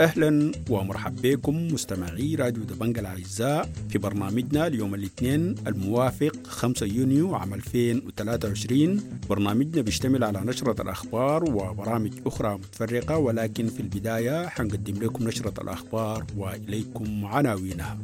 [0.00, 7.54] أهلا ومرحبا بكم مستمعي راديو دبنجا الأعزاء في برنامجنا اليوم الاثنين الموافق 5 يونيو عام
[7.54, 15.62] 2023 برنامجنا بيشتمل على نشرة الأخبار وبرامج أخرى متفرقة ولكن في البداية حنقدم لكم نشرة
[15.62, 17.98] الأخبار وإليكم عناوينها.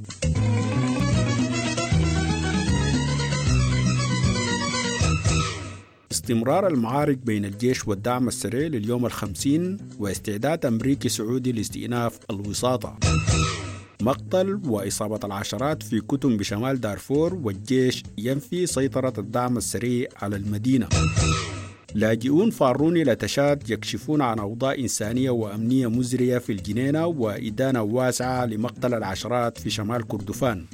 [6.25, 12.99] استمرار المعارك بين الجيش والدعم السريع لليوم الخمسين واستعداد أمريكي سعودي لاستئناف الوساطة.
[14.03, 20.89] مقتل وإصابة العشرات في كتم بشمال دارفور والجيش ينفي سيطرة الدعم السريع على المدينة.
[21.95, 28.95] لاجئون فارون إلى تشاد يكشفون عن أوضاع إنسانية وأمنية مزرية في الجنينة وإدانة واسعة لمقتل
[28.95, 30.65] العشرات في شمال كردفان.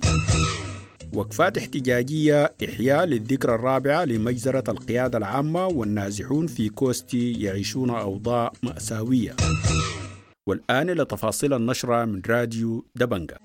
[1.15, 9.37] وقفات احتجاجية إحياء للذكرى الرابعة لمجزرة القيادة العامة والنازحون في كوستي يعيشون أوضاع مأساوية.
[10.49, 13.39] والآن إلى تفاصيل النشرة من راديو دبنجا.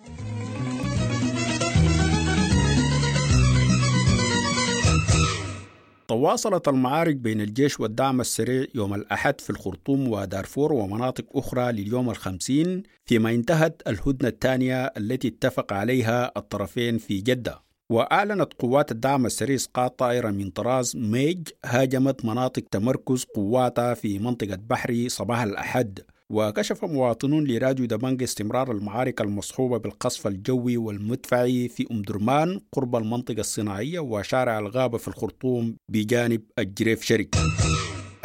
[6.08, 12.84] تواصلت المعارك بين الجيش والدعم السريع يوم الأحد في الخرطوم ودارفور ومناطق أخرى لليوم الخمسين
[13.06, 17.66] فيما انتهت الهدنة الثانية التي اتفق عليها الطرفين في جدة.
[17.90, 24.56] وأعلنت قوات الدعم السريع إسقاط طائرة من طراز ميج هاجمت مناطق تمركز قواتها في منطقة
[24.70, 26.00] بحري صباح الأحد.
[26.32, 33.40] وكشف مواطنون لراديو دبنج استمرار المعارك المصحوبة بالقصف الجوي والمدفعي في أم درمان قرب المنطقة
[33.40, 37.36] الصناعية وشارع الغابة في الخرطوم بجانب الجريف شرك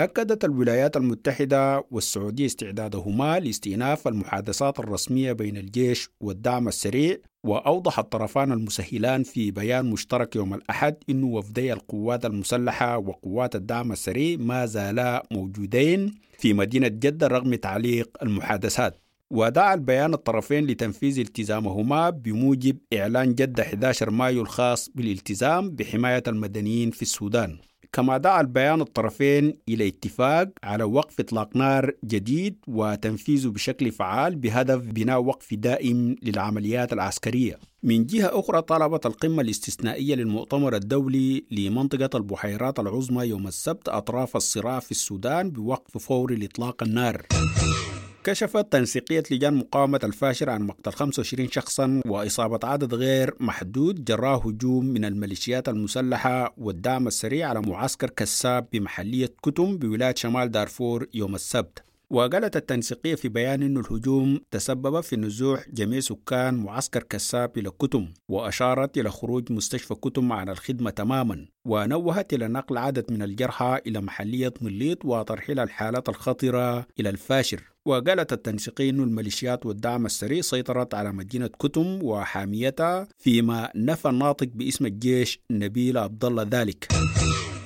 [0.00, 9.22] أكدت الولايات المتحدة والسعودية استعدادهما لاستئناف المحادثات الرسمية بين الجيش والدعم السريع وأوضح الطرفان المسهلان
[9.22, 16.14] في بيان مشترك يوم الأحد أن وفدي القوات المسلحة وقوات الدعم السريع ما زالا موجودين
[16.39, 18.98] في مدينة جدة رغم تعليق المحادثات.
[19.30, 27.02] ودعا البيان الطرفين لتنفيذ التزامهما بموجب إعلان جدة 11 مايو الخاص بالالتزام بحماية المدنيين في
[27.02, 27.58] السودان.
[27.92, 34.86] كما دعا البيان الطرفين إلى اتفاق على وقف إطلاق نار جديد وتنفيذه بشكل فعال بهدف
[34.86, 37.58] بناء وقف دائم للعمليات العسكرية.
[37.83, 44.80] من جهة أخرى طلبت القمة الاستثنائية للمؤتمر الدولي لمنطقة البحيرات العظمى يوم السبت أطراف الصراع
[44.80, 47.27] في السودان بوقف فوري لإطلاق النار.
[48.25, 54.85] كشفت تنسيقية لجان مقاومة الفاشر عن مقتل 25 شخصا وإصابة عدد غير محدود جراء هجوم
[54.85, 61.83] من الميليشيات المسلحة والدعم السريع على معسكر كساب بمحلية كتم بولاية شمال دارفور يوم السبت.
[62.11, 68.08] وقالت التنسيقية في بيان أن الهجوم تسبب في نزوح جميع سكان معسكر كساب إلى كتم
[68.29, 74.01] وأشارت إلى خروج مستشفى كتم عن الخدمة تماما ونوهت إلى نقل عدد من الجرحى إلى
[74.01, 77.70] محلية مليط وترحيل الحالات الخطرة إلى الفاشر.
[77.86, 84.86] وقالت التنسيقية أن الميليشيات والدعم السريع سيطرت على مدينة كتم وحاميتها فيما نفى الناطق باسم
[84.86, 86.89] الجيش نبيل عبد الله ذلك.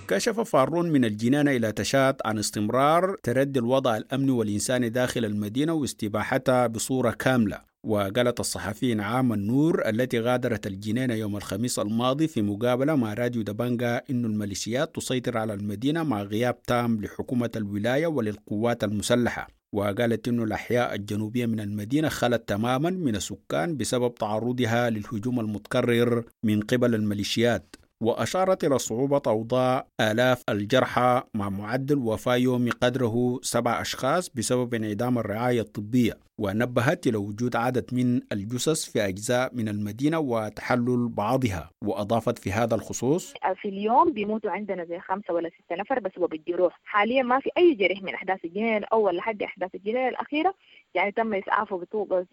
[0.09, 6.67] كشف فارون من الجنان إلى تشات عن استمرار تردي الوضع الأمني والإنساني داخل المدينة واستباحتها
[6.67, 7.74] بصورة كاملة.
[7.85, 14.03] وقالت الصحفي نعام النور التي غادرت الجنينة يوم الخميس الماضي في مقابلة مع راديو دبنجا
[14.11, 19.49] أن الميليشيات تسيطر على المدينة مع غياب تام لحكومة الولاية وللقوات المسلحة.
[19.73, 26.61] وقالت أن الأحياء الجنوبية من المدينة خلت تماما من السكان بسبب تعرضها للهجوم المتكرر من
[26.61, 27.77] قبل الميليشيات.
[28.03, 35.19] وأشارت إلى صعوبة أوضاع آلاف الجرحى مع معدل وفاة يومي قدره سبع أشخاص بسبب انعدام
[35.19, 41.71] الرعاية الطبية ونبهت إلى وجود عدد من الجثث في أجزاء من المدينة وتحلل بعضها.
[41.85, 46.27] وأضافت في هذا الخصوص في اليوم بيموتوا عندنا زي خمسة ولا ستة نفر بس هو
[46.27, 46.81] بالجروح.
[46.85, 50.55] حاليا ما في أي جريح من أحداث الجنين أول لحد أحداث الجنين الأخيرة
[50.95, 51.87] يعني تم إسعافه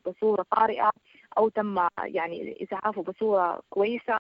[0.06, 0.90] بصورة طارئة
[1.38, 4.20] أو تم يعني إسعافه بصورة كويسة.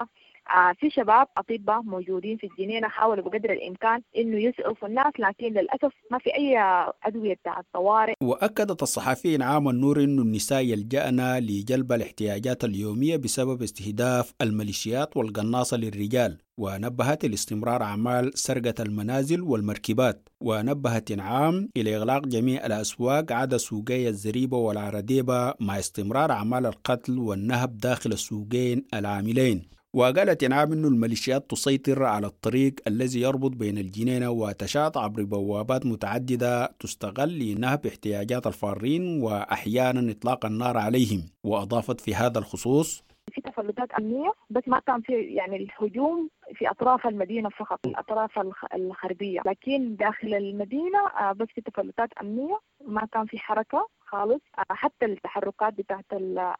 [0.80, 6.18] في شباب أطباء موجودين في الجنينة حاولوا بقدر الإمكان إنه يسعفوا الناس لكن للأسف ما
[6.18, 6.58] في أي
[7.04, 8.14] أدوية بتاعت طوارئ.
[8.24, 16.38] وأكدت الصحفي نعام النور إنه النساء يلجأن لجلب الاحتياجات اليومية بسبب استهداف الميليشيات والقناصة للرجال
[16.58, 20.30] ونبهت لاستمرار أعمال سرقة المنازل والمركبات.
[20.42, 27.78] ونبهت إنعام إلى إغلاق جميع الأسواق عدا سوقي الزريبة والعرديبة مع استمرار أعمال القتل والنهب
[27.78, 29.81] داخل السوقين العاملين.
[29.94, 36.66] وقالت إنعام أن الميليشيات تسيطر على الطريق الذي يربط بين الجنينة وتشاط عبر بوابات متعددة
[36.80, 41.26] تستغل لنهب احتياجات الفارين وأحيانا إطلاق النار عليهم.
[41.44, 43.04] وأضافت في هذا الخصوص
[43.34, 48.40] في تفلتات أمنية بس ما كان في يعني الهجوم في أطراف المدينة فقط الأطراف
[48.74, 49.42] الغربية.
[49.46, 54.42] لكن داخل المدينة آه، بس في تفلتات أمنية ما كان في حركة خالص.
[54.60, 56.06] آه، حتى التحركات بتاعت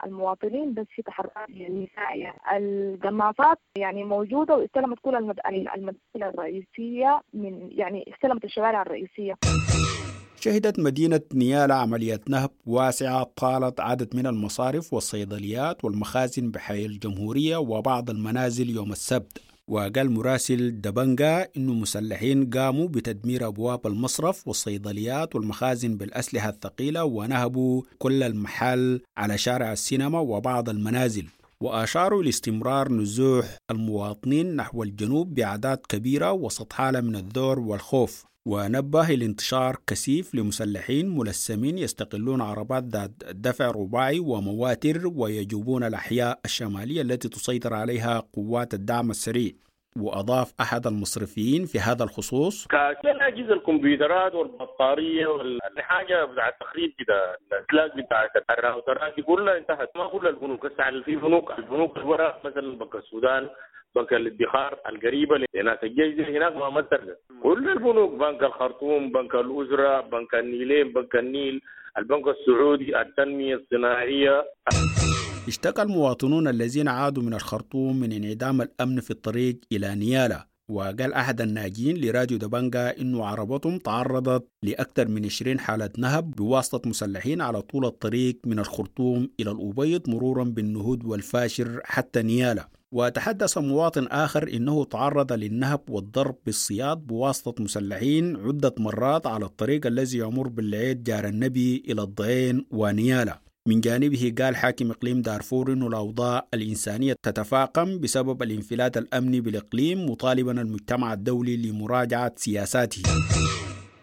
[0.04, 8.44] المواطنين بس في تحركات نسائيه القناصات يعني موجودة واستلمت كل المدينة الرئيسية من يعني استلمت
[8.44, 9.34] الشوارع الرئيسية.
[10.40, 18.10] شهدت مدينة نيالا عملية نهب واسعة طالت عدد من المصارف والصيدليات والمخازن بحي الجمهورية وبعض
[18.10, 19.51] المنازل يوم السبت.
[19.70, 28.22] وقال مراسل دبنجا إنه مسلحين قاموا بتدمير أبواب المصرف والصيدليات والمخازن بالأسلحة الثقيلة ونهبوا كل
[28.22, 31.26] المحل على شارع السينما وبعض المنازل.
[31.60, 38.24] وأشاروا لاستمرار نزوح المواطنين نحو الجنوب بأعداد كبيرة وسط حالة من الذعر والخوف.
[38.46, 47.28] ونبه لانتشار كثيف لمسلحين ملثمين يستقلون عربات ذات دفع رباعي ومواتر ويجوبون الأحياء الشمالية التي
[47.28, 49.52] تسيطر عليها قوات الدعم السريع.
[50.00, 52.66] وأضاف أحد المصرفيين في هذا الخصوص.
[53.28, 58.28] أجهزة الكمبيوترات والبطارية والحاجة بتاع التخريب كده الأسلاك بتاع
[58.58, 59.90] الراوترات كلها انتهت.
[59.96, 63.48] ما كل البنوك هسه في بنوك البنوك الورق مثلا بنك السودان
[63.96, 70.34] بنك الادخار القريبة لناس الجيش هناك ما مترقى كل البنوك بنك الخرطوم بنك الازره بنك
[70.34, 71.60] النيلين بنك النيل
[71.98, 74.44] البنك السعودي التنمية الصناعية.
[75.48, 81.40] اشتكى المواطنون الذين عادوا من الخرطوم من انعدام الأمن في الطريق إلى نيالا وقال أحد
[81.40, 87.84] الناجين لراديو دبنجا إنه عربتهم تعرضت لأكثر من 20 حالة نهب بواسطة مسلحين على طول
[87.84, 92.68] الطريق من الخرطوم إلى الأبيض مرورا بالنهود والفاشر حتى نيالا.
[92.92, 100.18] وتحدث مواطن آخر إنه تعرض للنهب والضرب بالصياد بواسطة مسلحين عدة مرات على الطريق الذي
[100.18, 103.41] يمر بالعيد جار النبي إلى الضعين ونيالا.
[103.68, 110.60] من جانبه قال حاكم إقليم دارفور أن الأوضاع الإنسانية تتفاقم بسبب الانفلات الأمني بالإقليم مطالبا
[110.60, 113.02] المجتمع الدولي لمراجعة سياساته.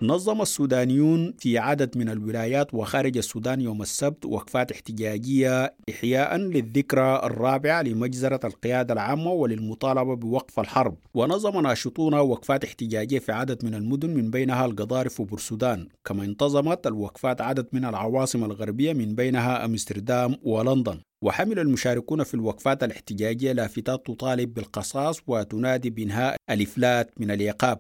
[0.01, 7.81] نظم السودانيون في عدد من الولايات وخارج السودان يوم السبت وقفات احتجاجية إحياء للذكرى الرابعة
[7.81, 10.97] لمجزرة القيادة العامة وللمطالبة بوقف الحرب.
[11.13, 17.41] ونظم ناشطون وقفات احتجاجية في عدد من المدن من بينها القضارف وبرسودان كما انتظمت الوقفات
[17.41, 20.99] عدد من العواصم الغربية من بينها أمستردام ولندن.
[21.21, 27.79] وحمل المشاركون في الوقفات الاحتجاجية لافتات تطالب بالقصاص وتنادي بإنهاء الإفلات من العقاب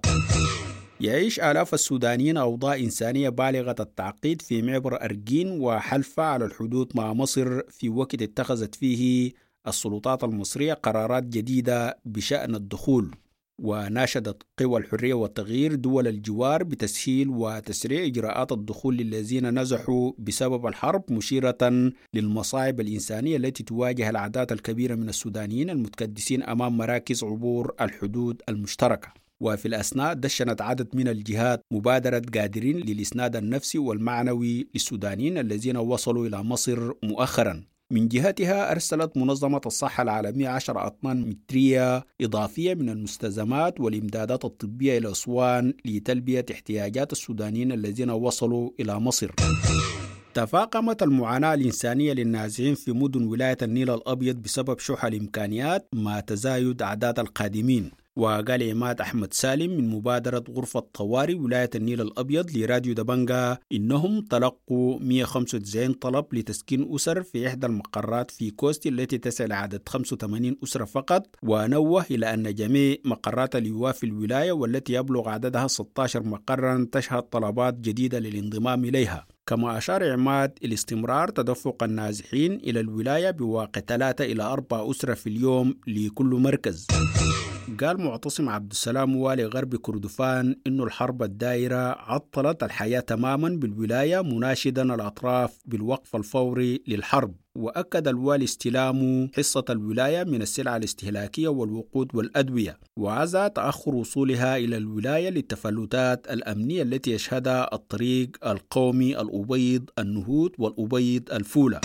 [1.01, 7.61] يعيش آلاف السودانيين أوضاع إنسانية بالغة التعقيد في معبر أرجين وحلفة على الحدود مع مصر
[7.69, 9.31] في وقت اتخذت فيه
[9.67, 13.15] السلطات المصرية قرارات جديدة بشأن الدخول
[13.61, 21.91] وناشدت قوى الحرية والتغيير دول الجوار بتسهيل وتسريع إجراءات الدخول للذين نزحوا بسبب الحرب مشيرة
[22.13, 29.28] للمصاعب الإنسانية التي تواجه الأعداد الكبيرة من السودانيين المتكدسين أمام مراكز عبور الحدود المشتركة.
[29.41, 36.43] وفي الأثناء دشنت عدد من الجهات مبادرة قادرين للإسناد النفسي والمعنوي للسودانيين الذين وصلوا إلى
[36.43, 37.63] مصر مؤخرا.
[37.91, 45.11] من جهتها أرسلت منظمة الصحة العالمية 10 أطنان مترية إضافية من المستلزمات والإمدادات الطبية إلى
[45.11, 49.31] أسوان لتلبية احتياجات السودانيين الذين وصلوا إلى مصر.
[50.33, 57.19] تفاقمت المعاناة الإنسانية للنازحين في مدن ولاية النيل الأبيض بسبب شح الإمكانيات مع تزايد أعداد
[57.19, 57.91] القادمين.
[58.19, 64.99] وقال عماد أحمد سالم من مبادرة غرفة طوارئ ولاية النيل الأبيض لراديو دبنجا إنهم تلقوا
[64.99, 71.27] 195 طلب لتسكين أسر في إحدى المقرات في كوستي التي تسع عدد 85 أسرة فقط
[71.43, 77.73] ونوه إلى أن جميع مقرات اليواء في الولاية والتي يبلغ عددها 16 مقرا تشهد طلبات
[77.73, 79.27] جديدة للانضمام إليها.
[79.47, 85.27] كما أشار عماد إلى استمرار تدفق النازحين إلى الولاية بواقع ثلاثة إلى أربع أسرة في
[85.27, 86.87] اليوم لكل مركز.
[87.77, 94.95] قال معتصم عبد السلام والي غرب كردفان إنه الحرب الدائرة عطلت الحياة تماما بالولاية مناشدا
[94.95, 97.35] الأطراف بالوقف الفوري للحرب.
[97.55, 102.79] وأكد الوالي استلام حصة الولاية من السلع الاستهلاكية والوقود والأدوية.
[102.97, 111.79] وعزى تأخر وصولها إلى الولاية للتفلتات الأمنية التي يشهدها الطريق القومي الأبيض النهود والأبيض الفولة.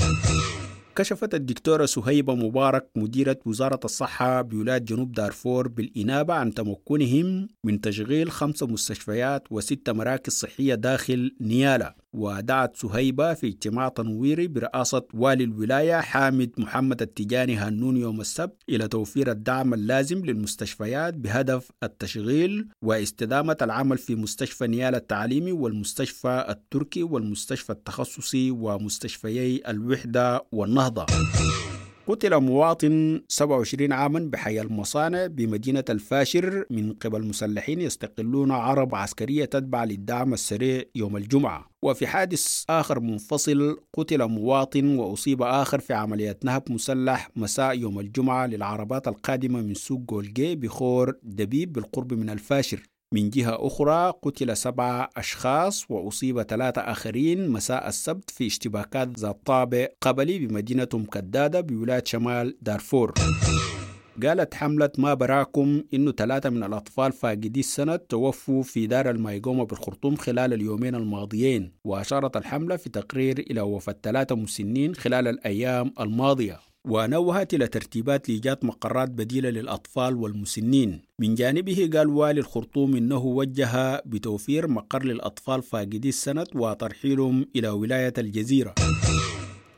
[0.96, 8.30] كشفت الدكتورة سهيبة مبارك مديرة وزارة الصحة بولاية جنوب دارفور بالإنابة عن تمكنهم من تشغيل
[8.30, 12.03] خمس مستشفيات وست مراكز صحية داخل نيالا.
[12.14, 18.88] ودعت سهيبة في اجتماع تنويري برئاسة والي الولاية حامد محمد التجاني هنون يوم السبت إلى
[18.88, 27.70] توفير الدعم اللازم للمستشفيات بهدف التشغيل واستدامة العمل في مستشفى نيالا التعليمي والمستشفى التركي والمستشفى
[27.72, 31.06] التخصصي ومستشفيي الوحدة والنهضة.
[32.08, 39.84] قتل مواطن 27 عاما بحي المصانع بمدينة الفاشر من قبل مسلحين يستقلون عرب عسكرية تتبع
[39.84, 41.70] للدعم السريع يوم الجمعة.
[41.82, 48.46] وفي حادث آخر منفصل قتل مواطن وأصيب آخر في عملية نهب مسلح مساء يوم الجمعة
[48.46, 52.82] للعربات القادمة من سوق جولجي بخور دبيب بالقرب من الفاشر.
[53.12, 59.86] من جهة أخرى قتل سبعة أشخاص وأصيب ثلاثة آخرين مساء السبت في اشتباكات ذات طابع
[60.00, 63.14] قبلي بمدينة مكدادة بولاية شمال دارفور.
[64.22, 70.16] قالت حملة ما براكم إنه ثلاثة من الأطفال فاقدي السند توفوا في دار المايقومة بالخرطوم
[70.16, 76.73] خلال اليومين الماضيين وأشارت الحملة في تقرير إلى وفاة ثلاثة مسنين خلال الأيام الماضية.
[76.88, 81.02] ونوهت إلى ترتيبات لإيجاد مقرات بديلة للأطفال والمسنين.
[81.18, 88.14] من جانبه قال والي الخرطوم إنه وجه بتوفير مقر للأطفال فاقدي السند وترحيلهم إلى ولاية
[88.18, 88.74] الجزيرة.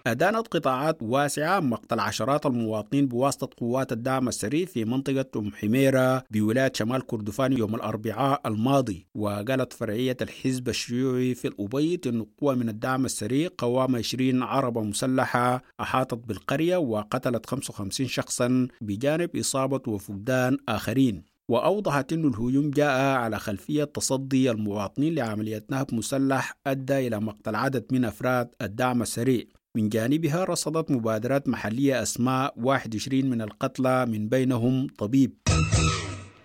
[0.07, 6.73] أدانت قطاعات واسعة مقتل عشرات المواطنين بواسطة قوات الدعم السريع في منطقة أم حميرة بولاية
[6.75, 13.05] شمال كردفان يوم الأربعاء الماضي وقالت فرعية الحزب الشيوعي في الأبيض أن قوة من الدعم
[13.05, 21.23] السريع قوام 20 عربة مسلحة أحاطت بالقرية وقتلت 55 شخصا بجانب إصابة وفقدان آخرين.
[21.49, 27.85] وأوضحت أن الهجوم جاء على خلفية تصدي المواطنين لعملية نهب مسلح أدى إلى مقتل عدد
[27.93, 29.45] من أفراد الدعم السريع.
[29.77, 35.33] من جانبها رصدت مبادرات محلية أسماء 21 من القتلى من بينهم طبيب.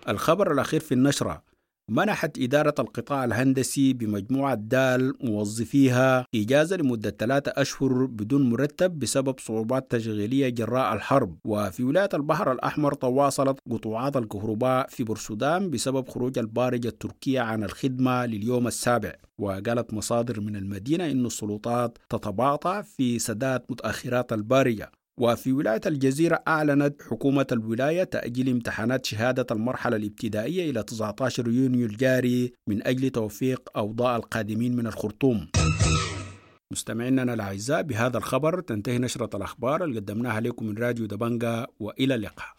[0.08, 1.42] الخبر الأخير في النشرة.
[1.92, 9.90] منحت إدارة القطاع الهندسي بمجموعة دال موظفيها إجازة لمدة ثلاثة أشهر بدون مرتب بسبب صعوبات
[9.90, 11.38] تشغيلية جراء الحرب.
[11.44, 18.26] وفي ولاية البحر الأحمر تواصلت قطوعات الكهرباء في برسودان بسبب خروج البارجة التركية عن الخدمة
[18.26, 19.14] لليوم السابع.
[19.38, 24.90] وقالت مصادر من المدينة أن السلطات تتباطأ في سداد متأخرات البارجة.
[25.22, 32.52] وفي ولاية الجزيرة أعلنت حكومة الولاية تأجيل امتحانات شهادة المرحلة الابتدائية إلى 19 يونيو الجاري
[32.68, 35.48] من أجل توفيق أوضاع القادمين من الخرطوم.
[36.72, 42.52] مستمعينا الأعزاء بهذا الخبر تنتهي نشرة الأخبار اللي قدمناها لكم من راديو دبنجا وإلى اللقاء.